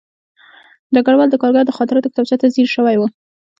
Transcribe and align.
ډګروال 0.93 1.29
د 1.31 1.35
کارګر 1.41 1.63
د 1.67 1.71
خاطراتو 1.77 2.11
کتابچې 2.11 2.37
ته 2.41 2.47
ځیر 2.53 2.67
شوی 2.75 2.95
و 2.97 3.01